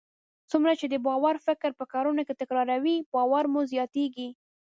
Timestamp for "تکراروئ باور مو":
2.41-3.61